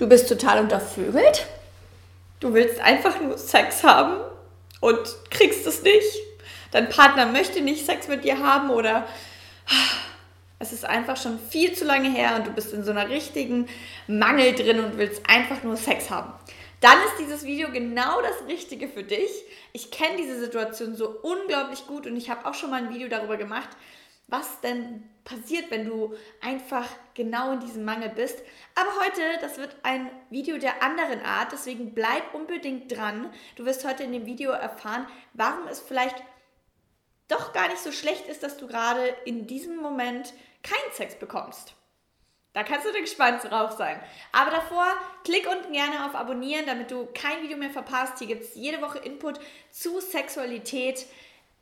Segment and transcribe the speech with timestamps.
[0.00, 1.46] Du bist total untervögelt.
[2.40, 4.16] Du willst einfach nur Sex haben
[4.80, 6.16] und kriegst es nicht.
[6.70, 9.06] Dein Partner möchte nicht Sex mit dir haben oder
[10.58, 13.68] es ist einfach schon viel zu lange her und du bist in so einer richtigen
[14.06, 16.32] Mangel drin und willst einfach nur Sex haben.
[16.80, 19.30] Dann ist dieses Video genau das Richtige für dich.
[19.74, 23.08] Ich kenne diese Situation so unglaublich gut und ich habe auch schon mal ein Video
[23.08, 23.68] darüber gemacht,
[24.30, 28.42] was denn passiert, wenn du einfach genau in diesem Mangel bist.
[28.74, 33.32] Aber heute, das wird ein Video der anderen Art, deswegen bleib unbedingt dran.
[33.56, 36.16] Du wirst heute in dem Video erfahren, warum es vielleicht
[37.28, 41.74] doch gar nicht so schlecht ist, dass du gerade in diesem Moment keinen Sex bekommst.
[42.52, 44.02] Da kannst du gespannt drauf sein.
[44.32, 44.86] Aber davor,
[45.22, 48.18] klick unten gerne auf Abonnieren, damit du kein Video mehr verpasst.
[48.18, 49.38] Hier gibt es jede Woche Input
[49.70, 51.06] zu Sexualität.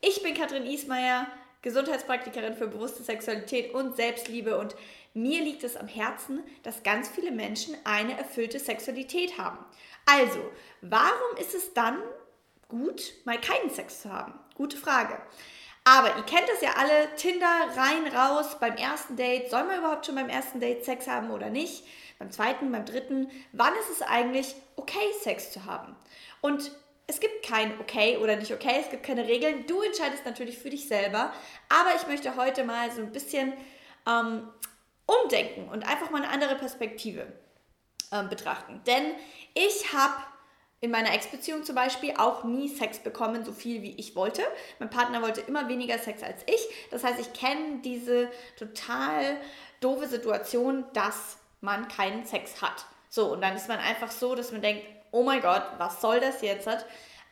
[0.00, 1.26] Ich bin Katrin Ismaier.
[1.62, 4.76] Gesundheitspraktikerin für bewusste Sexualität und Selbstliebe und
[5.14, 9.58] mir liegt es am Herzen, dass ganz viele Menschen eine erfüllte Sexualität haben.
[10.06, 10.38] Also,
[10.80, 11.98] warum ist es dann
[12.68, 14.34] gut, mal keinen Sex zu haben?
[14.54, 15.20] Gute Frage.
[15.84, 20.06] Aber ihr kennt das ja alle, Tinder rein, raus, beim ersten Date, soll man überhaupt
[20.06, 21.84] schon beim ersten Date Sex haben oder nicht?
[22.18, 25.96] Beim zweiten, beim dritten, wann ist es eigentlich okay, Sex zu haben?
[26.40, 26.72] Und
[27.18, 29.66] es gibt kein okay oder nicht okay, es gibt keine Regeln.
[29.66, 31.32] Du entscheidest natürlich für dich selber.
[31.68, 33.52] Aber ich möchte heute mal so ein bisschen
[34.06, 34.48] ähm,
[35.04, 37.26] umdenken und einfach mal eine andere Perspektive
[38.12, 38.80] ähm, betrachten.
[38.86, 39.04] Denn
[39.54, 40.14] ich habe
[40.80, 44.42] in meiner Ex-Beziehung zum Beispiel auch nie Sex bekommen, so viel wie ich wollte.
[44.78, 46.68] Mein Partner wollte immer weniger Sex als ich.
[46.92, 49.38] Das heißt, ich kenne diese total
[49.80, 52.86] doofe Situation, dass man keinen Sex hat.
[53.08, 56.20] So, und dann ist man einfach so, dass man denkt, oh mein Gott, was soll
[56.20, 56.68] das jetzt?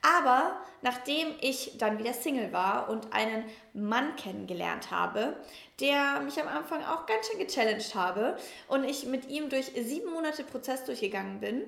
[0.03, 5.37] Aber nachdem ich dann wieder Single war und einen Mann kennengelernt habe,
[5.81, 8.37] der mich am Anfang auch ganz schön gechallenged habe
[8.69, 11.65] und ich mit ihm durch sieben Monate Prozess durchgegangen bin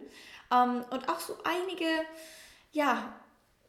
[0.53, 1.87] ähm, und auch so einige,
[2.73, 3.13] ja,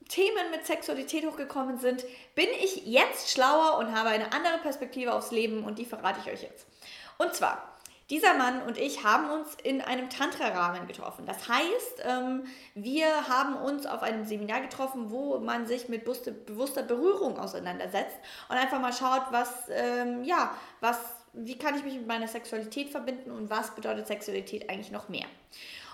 [0.07, 5.31] Themen mit Sexualität hochgekommen sind, bin ich jetzt schlauer und habe eine andere Perspektive aufs
[5.31, 6.65] Leben und die verrate ich euch jetzt.
[7.19, 7.77] Und zwar,
[8.09, 11.25] dieser Mann und ich haben uns in einem Tantra-Rahmen getroffen.
[11.27, 12.43] Das heißt, ähm,
[12.73, 18.17] wir haben uns auf einem Seminar getroffen, wo man sich mit bewusster Berührung auseinandersetzt
[18.49, 20.97] und einfach mal schaut, was, ähm, ja, was,
[21.33, 25.27] wie kann ich mich mit meiner Sexualität verbinden und was bedeutet Sexualität eigentlich noch mehr.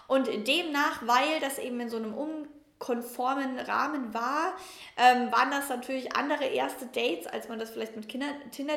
[0.07, 4.53] Und demnach, weil das eben in so einem unkonformen Rahmen war,
[4.95, 8.75] ähm, waren das natürlich andere erste Dates, als man das vielleicht mit Kinder, Tinder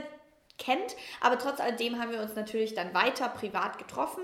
[0.59, 0.97] kennt.
[1.21, 4.23] Aber trotz alledem haben wir uns natürlich dann weiter privat getroffen.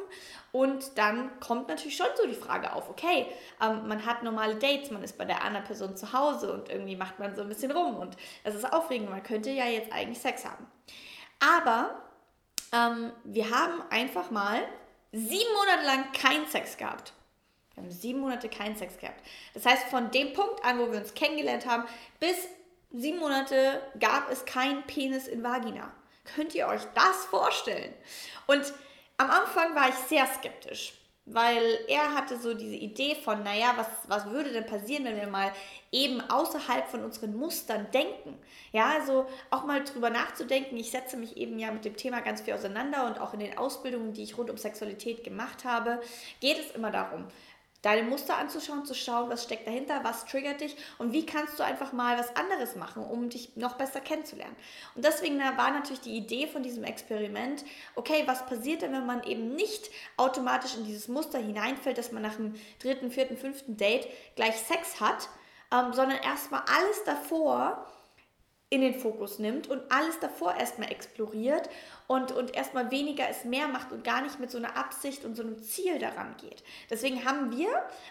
[0.53, 3.27] Und dann kommt natürlich schon so die Frage auf, okay,
[3.63, 6.97] ähm, man hat normale Dates, man ist bei der anderen Person zu Hause und irgendwie
[6.97, 7.97] macht man so ein bisschen rum.
[7.97, 10.67] Und es ist aufregend, man könnte ja jetzt eigentlich Sex haben.
[11.41, 12.03] Aber
[12.73, 14.63] ähm, wir haben einfach mal
[15.13, 17.13] sieben Monate lang keinen Sex gehabt.
[17.75, 19.21] Wir haben sieben Monate keinen Sex gehabt.
[19.53, 21.85] Das heißt, von dem Punkt an, wo wir uns kennengelernt haben,
[22.21, 22.37] bis
[22.93, 25.93] sieben Monate gab es keinen Penis in Vagina.
[26.25, 27.93] Könnt ihr euch das vorstellen?
[28.47, 28.73] Und
[29.17, 30.95] am Anfang war ich sehr skeptisch,
[31.27, 35.29] weil er hatte so diese Idee von, naja, was, was würde denn passieren, wenn wir
[35.29, 35.53] mal
[35.93, 38.37] eben außerhalb von unseren Mustern denken?
[38.73, 40.77] Ja, also auch mal drüber nachzudenken.
[40.77, 43.57] Ich setze mich eben ja mit dem Thema ganz viel auseinander und auch in den
[43.57, 46.01] Ausbildungen, die ich rund um Sexualität gemacht habe,
[46.41, 47.27] geht es immer darum,
[47.85, 51.63] deine Muster anzuschauen, zu schauen, was steckt dahinter, was triggert dich und wie kannst du
[51.63, 54.57] einfach mal was anderes machen, um dich noch besser kennenzulernen.
[54.95, 57.65] Und deswegen war natürlich die Idee von diesem Experiment,
[57.95, 62.23] okay, was passiert denn, wenn man eben nicht automatisch in dieses Muster hineinfällt, dass man
[62.23, 65.29] nach dem dritten, vierten, fünften Date gleich Sex hat,
[65.73, 67.87] ähm, sondern erstmal alles davor
[68.75, 71.71] in den Fokus nimmt und alles davor erstmal exploriert
[72.09, 75.37] und, und erstmal weniger es mehr macht und gar nicht mit so einer Absicht und
[75.37, 76.65] so einem Ziel daran geht.
[76.91, 77.71] Deswegen haben wir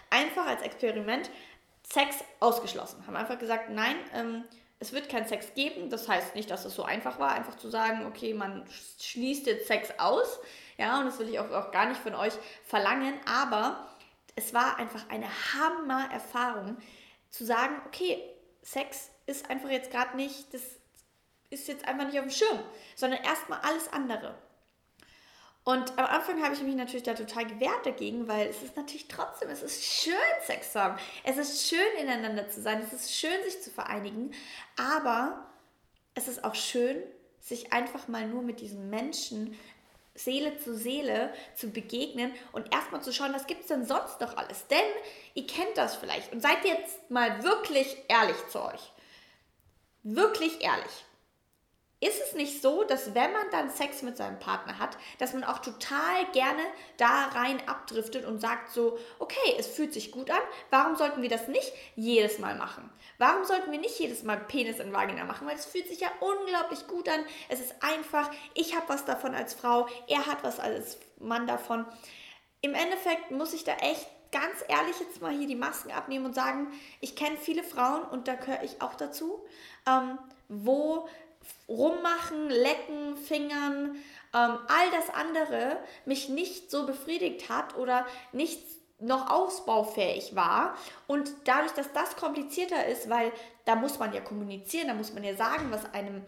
[0.09, 1.29] einfach als Experiment
[1.83, 3.05] Sex ausgeschlossen.
[3.05, 4.45] Haben einfach gesagt, nein, ähm,
[4.79, 5.89] es wird kein Sex geben.
[5.89, 8.63] Das heißt nicht, dass es so einfach war, einfach zu sagen, okay, man
[8.99, 10.39] schließt jetzt Sex aus.
[10.77, 13.13] Ja, und das will ich auch, auch gar nicht von euch verlangen.
[13.25, 13.85] Aber
[14.35, 16.77] es war einfach eine Hammer-Erfahrung,
[17.29, 18.23] zu sagen, okay,
[18.61, 20.61] Sex ist einfach jetzt gerade nicht, das
[21.49, 22.59] ist jetzt einfach nicht auf dem Schirm,
[22.95, 24.35] sondern erstmal alles andere.
[25.65, 29.07] Und am Anfang habe ich mich natürlich da total gewehrt dagegen, weil es ist natürlich
[29.07, 30.13] trotzdem, es ist schön,
[30.45, 30.97] Sex zu haben.
[31.23, 32.81] Es ist schön, ineinander zu sein.
[32.81, 34.33] Es ist schön, sich zu vereinigen.
[34.77, 35.47] Aber
[36.15, 37.01] es ist auch schön,
[37.39, 39.57] sich einfach mal nur mit diesem Menschen
[40.15, 44.37] Seele zu Seele zu begegnen und erstmal zu schauen, was gibt es denn sonst noch
[44.37, 44.67] alles?
[44.67, 44.77] Denn
[45.33, 48.92] ihr kennt das vielleicht und seid jetzt mal wirklich ehrlich zu euch.
[50.03, 51.05] Wirklich ehrlich.
[52.01, 55.45] ist es nicht so, dass wenn man dann Sex mit seinem Partner hat, dass man
[55.45, 56.61] auch total gerne
[56.97, 61.29] da rein abdriftet und sagt so, okay, es fühlt sich gut an, warum sollten wir
[61.29, 62.89] das nicht jedes Mal machen?
[63.17, 65.47] Warum sollten wir nicht jedes Mal Penis in Vagina machen?
[65.47, 69.33] Weil es fühlt sich ja unglaublich gut an, es ist einfach, ich habe was davon
[69.33, 71.85] als Frau, er hat was als Mann davon.
[72.59, 76.35] Im Endeffekt muss ich da echt ganz ehrlich jetzt mal hier die Masken abnehmen und
[76.35, 76.67] sagen,
[76.99, 79.45] ich kenne viele Frauen und da gehöre ich auch dazu,
[79.87, 80.17] ähm,
[80.49, 81.07] wo
[81.69, 83.95] rummachen, lecken, fingern,
[84.33, 88.61] ähm, all das andere mich nicht so befriedigt hat oder nicht
[88.99, 90.75] noch ausbaufähig war.
[91.07, 93.31] Und dadurch, dass das komplizierter ist, weil
[93.65, 96.25] da muss man ja kommunizieren, da muss man ja sagen, was einem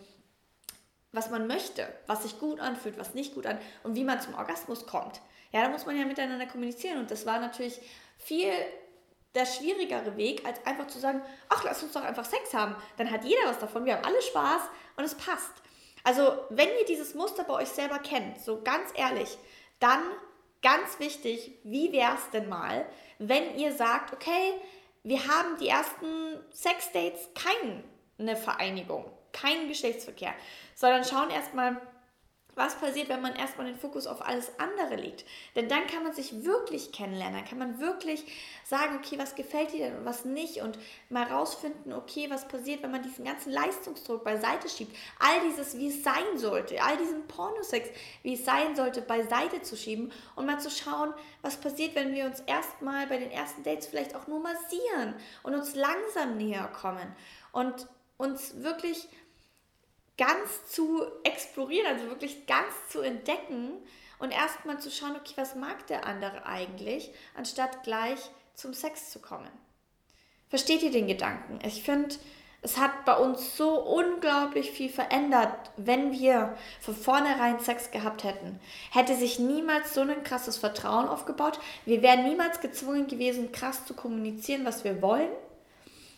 [1.16, 4.36] was man möchte, was sich gut anfühlt, was nicht gut an und wie man zum
[4.36, 5.22] Orgasmus kommt.
[5.56, 7.80] Ja, da muss man ja miteinander kommunizieren und das war natürlich
[8.18, 8.52] viel
[9.36, 12.76] der schwierigere Weg, als einfach zu sagen, ach, lass uns doch einfach Sex haben.
[12.98, 14.64] Dann hat jeder was davon, wir haben alle Spaß
[14.98, 15.54] und es passt.
[16.04, 19.38] Also, wenn ihr dieses Muster bei euch selber kennt, so ganz ehrlich,
[19.80, 20.02] dann
[20.62, 22.86] ganz wichtig, wie wäre es denn mal,
[23.20, 24.56] wenn ihr sagt, okay,
[25.04, 30.34] wir haben die ersten Sexdates keine Vereinigung, keinen Geschlechtsverkehr,
[30.76, 31.80] sondern schauen erstmal,
[32.56, 35.26] was passiert, wenn man erstmal den Fokus auf alles andere legt.
[35.56, 38.26] Denn dann kann man sich wirklich kennenlernen, dann kann man wirklich
[38.64, 40.80] sagen, okay, was gefällt dir denn und was nicht und
[41.10, 44.96] mal rausfinden, okay, was passiert, wenn man diesen ganzen Leistungsdruck beiseite schiebt.
[45.20, 47.90] All dieses, wie es sein sollte, all diesen Pornosex,
[48.24, 52.26] wie es sein sollte, beiseite zu schieben und mal zu schauen, was passiert, wenn wir
[52.26, 57.16] uns erstmal bei den ersten Dates vielleicht auch nur massieren und uns langsam näher kommen
[57.52, 57.88] und
[58.18, 59.10] uns wirklich
[60.18, 63.74] ganz zu explorieren, also wirklich ganz zu entdecken
[64.20, 68.20] und erstmal zu schauen, okay, was mag der andere eigentlich, anstatt gleich
[68.54, 69.52] zum Sex zu kommen.
[70.50, 71.60] Versteht ihr den Gedanken?
[71.66, 72.16] Ich finde,
[72.62, 78.60] es hat bei uns so unglaublich viel verändert, wenn wir von vornherein Sex gehabt hätten.
[78.92, 81.60] Hätte sich niemals so ein krasses Vertrauen aufgebaut.
[81.86, 85.30] Wir wären niemals gezwungen gewesen, krass zu kommunizieren, was wir wollen.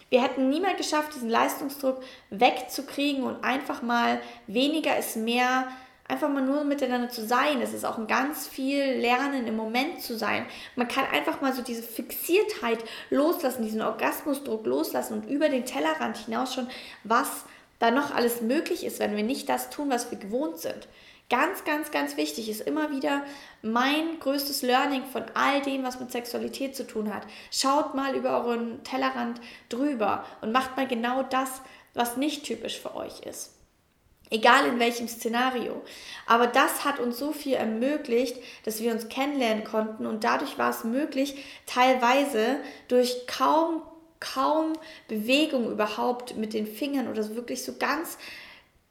[0.10, 5.68] Wir hätten niemals geschafft, diesen Leistungsdruck wegzukriegen und einfach mal weniger ist mehr,
[6.08, 7.62] einfach mal nur miteinander zu sein.
[7.62, 10.46] Es ist auch ein ganz viel Lernen im Moment zu sein.
[10.76, 16.18] Man kann einfach mal so diese Fixiertheit loslassen, diesen Orgasmusdruck loslassen und über den Tellerrand
[16.18, 16.70] hinausschauen,
[17.04, 17.44] was
[17.80, 20.88] da noch alles möglich ist, wenn wir nicht das tun, was wir gewohnt sind.
[21.30, 23.22] Ganz, ganz, ganz wichtig ist immer wieder
[23.62, 27.24] mein größtes Learning von all dem, was mit Sexualität zu tun hat.
[27.52, 31.62] Schaut mal über euren Tellerrand drüber und macht mal genau das,
[31.94, 33.52] was nicht typisch für euch ist.
[34.30, 35.82] Egal in welchem Szenario.
[36.28, 40.70] Aber das hat uns so viel ermöglicht, dass wir uns kennenlernen konnten und dadurch war
[40.70, 42.58] es möglich, teilweise
[42.88, 43.82] durch kaum,
[44.22, 44.74] kaum
[45.10, 48.18] Bewegung überhaupt mit den Fingern oder wirklich so ganz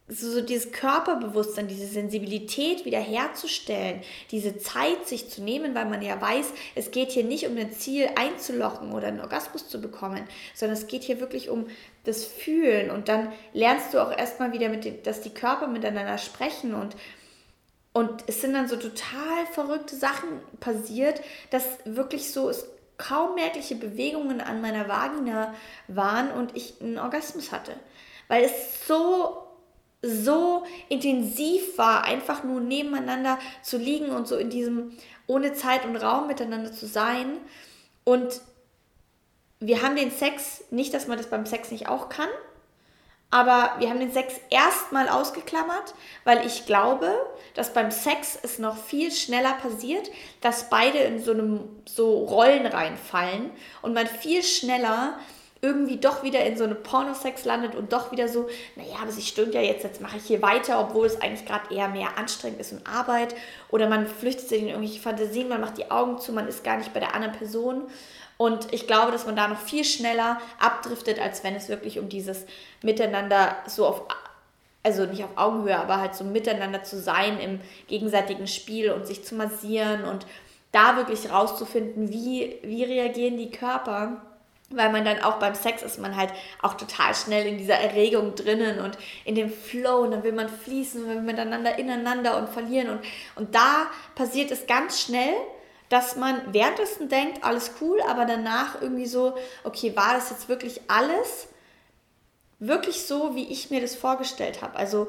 [0.08, 6.46] so dieses Körperbewusstsein, diese Sensibilität wiederherzustellen, diese Zeit sich zu nehmen, weil man ja weiß,
[6.76, 10.22] es geht hier nicht um ein Ziel einzulochen oder einen Orgasmus zu bekommen,
[10.54, 11.66] sondern es geht hier wirklich um
[12.04, 12.90] das Fühlen.
[12.90, 16.96] Und dann lernst du auch erstmal wieder, mit den, dass die Körper miteinander sprechen und
[17.92, 20.28] und es sind dann so total verrückte Sachen
[20.60, 22.68] passiert, dass wirklich so es
[22.98, 25.54] kaum merkliche Bewegungen an meiner Vagina
[25.88, 27.72] waren und ich einen Orgasmus hatte,
[28.28, 29.45] weil es so
[30.02, 34.92] so intensiv war, einfach nur nebeneinander zu liegen und so in diesem
[35.26, 37.38] ohne Zeit und Raum miteinander zu sein.
[38.04, 38.40] Und
[39.58, 42.28] wir haben den Sex, nicht, dass man das beim Sex nicht auch kann,
[43.30, 47.12] aber wir haben den Sex erstmal ausgeklammert, weil ich glaube,
[47.54, 50.10] dass beim Sex es noch viel schneller passiert,
[50.40, 53.50] dass beide in so einem so Rollen reinfallen
[53.82, 55.18] und man viel schneller
[55.62, 59.22] irgendwie doch wieder in so eine Pornosex landet und doch wieder so, naja, aber sie
[59.22, 62.60] stimmt ja jetzt, jetzt mache ich hier weiter, obwohl es eigentlich gerade eher mehr anstrengend
[62.60, 63.34] ist und Arbeit.
[63.70, 66.76] Oder man flüchtet sich in irgendwelche Fantasien, man macht die Augen zu, man ist gar
[66.76, 67.84] nicht bei der anderen Person.
[68.36, 72.10] Und ich glaube, dass man da noch viel schneller abdriftet, als wenn es wirklich um
[72.10, 72.44] dieses
[72.82, 74.02] Miteinander so auf,
[74.82, 79.24] also nicht auf Augenhöhe, aber halt so miteinander zu sein im gegenseitigen Spiel und sich
[79.24, 80.26] zu massieren und
[80.70, 84.20] da wirklich rauszufinden, wie, wie reagieren die Körper
[84.70, 88.34] weil man dann auch beim Sex ist man halt auch total schnell in dieser Erregung
[88.34, 92.48] drinnen und in dem Flow und dann will man fließen und will miteinander ineinander und
[92.48, 93.00] verlieren und,
[93.36, 95.34] und da passiert es ganz schnell,
[95.88, 100.80] dass man währenddessen denkt, alles cool, aber danach irgendwie so, okay, war das jetzt wirklich
[100.88, 101.46] alles?
[102.58, 104.76] Wirklich so, wie ich mir das vorgestellt habe.
[104.76, 105.06] Also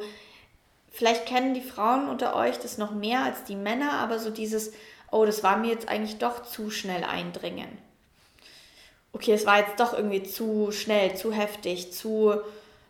[0.91, 4.71] vielleicht kennen die Frauen unter euch das noch mehr als die Männer, aber so dieses,
[5.09, 7.86] oh, das war mir jetzt eigentlich doch zu schnell eindringen
[9.13, 12.35] okay, es war jetzt doch irgendwie zu schnell, zu heftig, zu,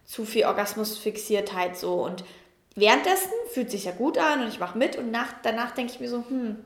[0.06, 2.04] zu viel Orgasmusfixiertheit so.
[2.04, 2.24] Und
[2.76, 6.00] währenddessen fühlt sich ja gut an und ich mache mit und nach, danach denke ich
[6.00, 6.58] mir so, hm,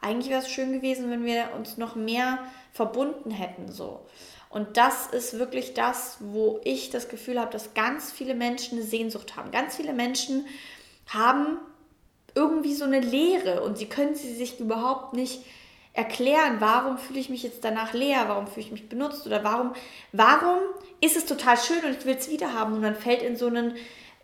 [0.00, 2.38] eigentlich wäre es schön gewesen, wenn wir uns noch mehr
[2.72, 4.00] verbunden hätten so.
[4.50, 8.86] Und das ist wirklich das, wo ich das Gefühl habe, dass ganz viele Menschen eine
[8.86, 9.50] Sehnsucht haben.
[9.50, 10.46] Ganz viele Menschen
[11.06, 11.56] haben
[12.34, 15.42] irgendwie so eine Leere und sie können sie sich überhaupt nicht
[15.94, 19.74] erklären, warum fühle ich mich jetzt danach leer, warum fühle ich mich benutzt oder warum,
[20.12, 20.58] warum
[21.00, 23.46] ist es total schön und ich will es wieder haben und man fällt in so
[23.46, 23.74] einen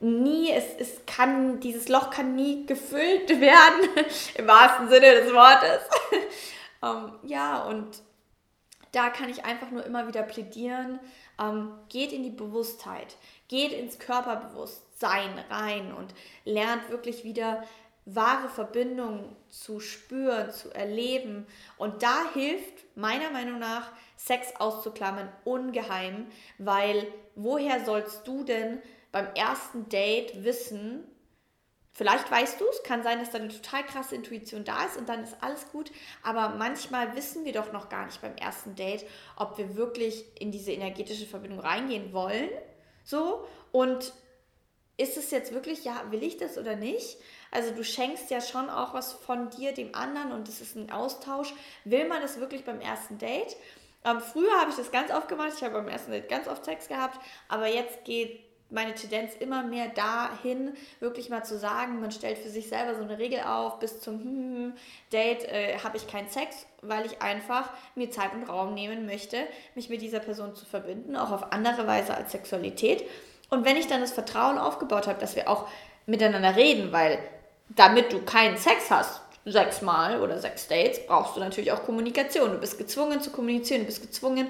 [0.01, 4.07] nie, es, es kann, dieses Loch kann nie gefüllt werden,
[4.37, 5.81] im wahrsten Sinne des Wortes.
[6.81, 8.03] um, ähm, ja, und
[8.93, 10.99] da kann ich einfach nur immer wieder plädieren,
[11.39, 13.17] ähm, geht in die Bewusstheit,
[13.49, 17.65] geht ins Körperbewusstsein rein und lernt wirklich wieder
[18.15, 21.47] wahre Verbindungen zu spüren, zu erleben.
[21.77, 26.27] Und da hilft meiner Meinung nach Sex auszuklammern ungeheim,
[26.59, 28.81] weil woher sollst du denn
[29.12, 31.05] beim ersten Date wissen,
[31.99, 35.09] Vielleicht weißt du es, kann sein, dass da eine total krasse Intuition da ist und
[35.09, 35.91] dann ist alles gut.
[36.23, 40.53] Aber manchmal wissen wir doch noch gar nicht beim ersten Date, ob wir wirklich in
[40.53, 42.50] diese energetische Verbindung reingehen wollen.
[43.03, 43.45] So.
[43.73, 44.12] Und
[44.99, 47.19] ist es jetzt wirklich, ja, will ich das oder nicht?
[47.50, 50.90] Also du schenkst ja schon auch was von dir dem anderen und es ist ein
[50.90, 51.55] Austausch.
[51.85, 53.57] Will man das wirklich beim ersten Date?
[54.05, 55.52] Ähm, früher habe ich das ganz oft gemacht.
[55.57, 57.19] Ich habe beim ersten Date ganz oft Sex gehabt.
[57.49, 58.40] Aber jetzt geht
[58.71, 63.02] meine Tendenz immer mehr dahin, wirklich mal zu sagen, man stellt für sich selber so
[63.02, 64.73] eine Regel auf, bis zum hm,
[65.12, 69.38] Date äh, habe ich keinen Sex, weil ich einfach mir Zeit und Raum nehmen möchte,
[69.75, 73.05] mich mit dieser Person zu verbinden, auch auf andere Weise als Sexualität.
[73.50, 75.67] Und wenn ich dann das Vertrauen aufgebaut habe, dass wir auch
[76.07, 77.19] miteinander reden, weil
[77.69, 82.52] damit du keinen Sex hast, sechsmal oder sechs Dates, brauchst du natürlich auch Kommunikation.
[82.52, 84.49] Du bist gezwungen zu kommunizieren, du bist gezwungen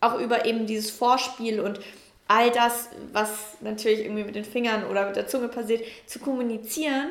[0.00, 1.80] auch über eben dieses Vorspiel und
[2.26, 3.30] all das, was
[3.60, 7.10] natürlich irgendwie mit den Fingern oder mit der Zunge passiert, zu kommunizieren,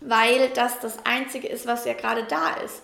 [0.00, 2.82] weil das das Einzige ist, was ja gerade da ist.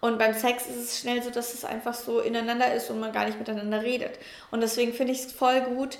[0.00, 3.12] Und beim Sex ist es schnell so, dass es einfach so ineinander ist und man
[3.12, 4.18] gar nicht miteinander redet.
[4.50, 5.98] Und deswegen finde ich es voll gut.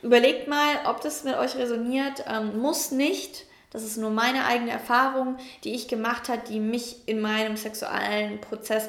[0.00, 2.24] Überlegt mal, ob das mit euch resoniert.
[2.26, 3.44] Ähm, muss nicht.
[3.70, 8.40] Das ist nur meine eigene Erfahrung, die ich gemacht habe, die mich in meinem sexuellen
[8.40, 8.88] Prozess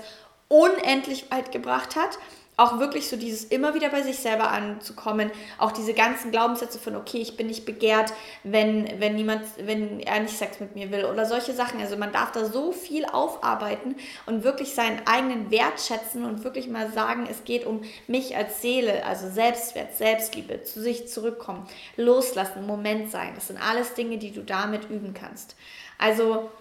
[0.50, 2.18] unendlich weit gebracht hat
[2.56, 6.96] auch wirklich so dieses immer wieder bei sich selber anzukommen, auch diese ganzen Glaubenssätze von
[6.96, 11.06] okay, ich bin nicht begehrt, wenn wenn niemand, wenn er nicht Sex mit mir will
[11.06, 11.82] oder solche Sachen.
[11.82, 13.96] Also man darf da so viel aufarbeiten
[14.28, 18.62] und wirklich seinen eigenen Wert schätzen und wirklich mal sagen, es geht um mich als
[18.62, 21.68] Seele, also Selbstwert, Selbstliebe, zu sich zurückkommen,
[21.98, 23.32] loslassen, Moment sein.
[23.34, 25.56] Das sind alles Dinge, die du damit üben kannst.
[25.98, 26.52] Also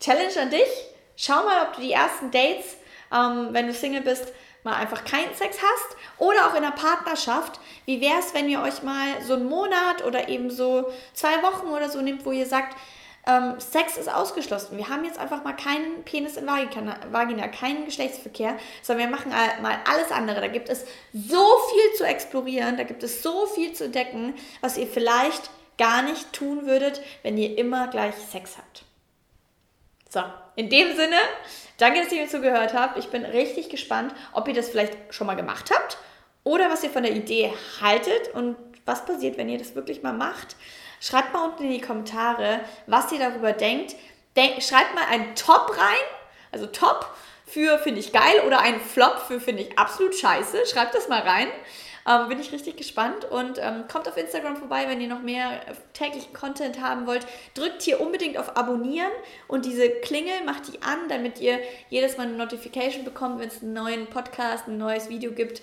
[0.00, 0.68] Challenge an dich.
[1.16, 2.76] Schau mal, ob du die ersten Dates,
[3.12, 4.32] ähm, wenn du Single bist,
[4.64, 7.60] mal einfach keinen Sex hast oder auch in einer Partnerschaft.
[7.86, 11.66] Wie wäre es, wenn ihr euch mal so einen Monat oder eben so zwei Wochen
[11.68, 12.76] oder so nehmt, wo ihr sagt,
[13.26, 14.78] ähm, Sex ist ausgeschlossen.
[14.78, 19.30] Wir haben jetzt einfach mal keinen Penis in Vagina, Vagina, keinen Geschlechtsverkehr, sondern wir machen
[19.30, 20.40] mal alles andere.
[20.40, 24.78] Da gibt es so viel zu explorieren, da gibt es so viel zu entdecken, was
[24.78, 28.87] ihr vielleicht gar nicht tun würdet, wenn ihr immer gleich Sex habt.
[30.08, 30.22] So,
[30.56, 31.16] in dem Sinne,
[31.76, 32.98] danke, dass ihr mir zugehört habt.
[32.98, 35.98] Ich bin richtig gespannt, ob ihr das vielleicht schon mal gemacht habt
[36.44, 40.14] oder was ihr von der Idee haltet und was passiert, wenn ihr das wirklich mal
[40.14, 40.56] macht.
[41.00, 43.96] Schreibt mal unten in die Kommentare, was ihr darüber denkt.
[44.34, 46.06] Denk, schreibt mal einen Top rein,
[46.52, 47.14] also Top
[47.46, 50.66] für finde ich geil oder einen Flop für finde ich absolut scheiße.
[50.66, 51.48] Schreibt das mal rein.
[52.08, 55.60] Ähm, bin ich richtig gespannt und ähm, kommt auf Instagram vorbei, wenn ihr noch mehr
[55.92, 57.26] täglichen Content haben wollt.
[57.52, 59.12] Drückt hier unbedingt auf Abonnieren
[59.46, 61.58] und diese Klingel macht die an, damit ihr
[61.90, 65.60] jedes Mal eine Notification bekommt, wenn es einen neuen Podcast, ein neues Video gibt.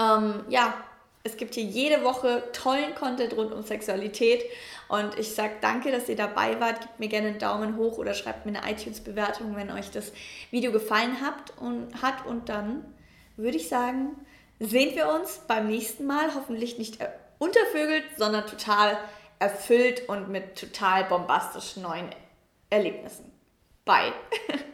[0.00, 0.74] Ähm, ja,
[1.22, 4.42] es gibt hier jede Woche tollen Content rund um Sexualität
[4.88, 6.80] und ich sage danke, dass ihr dabei wart.
[6.80, 10.12] Gebt mir gerne einen Daumen hoch oder schreibt mir eine iTunes-Bewertung, wenn euch das
[10.50, 12.26] Video gefallen hat und, hat.
[12.26, 12.84] Und dann
[13.36, 14.16] würde ich sagen,
[14.60, 16.34] sehen wir uns beim nächsten Mal.
[16.34, 16.98] Hoffentlich nicht
[17.38, 18.98] untervögelt, sondern total
[19.38, 22.10] erfüllt und mit total bombastischen neuen
[22.70, 23.30] Erlebnissen.
[23.84, 24.12] Bye.